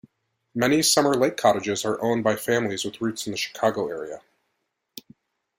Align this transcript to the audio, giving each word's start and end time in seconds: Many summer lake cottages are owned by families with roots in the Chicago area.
Many 0.55 0.81
summer 0.81 1.13
lake 1.13 1.37
cottages 1.37 1.85
are 1.85 2.01
owned 2.01 2.23
by 2.23 2.35
families 2.35 2.83
with 2.83 3.01
roots 3.01 3.27
in 3.27 3.31
the 3.33 3.37
Chicago 3.37 3.87
area. 3.87 4.21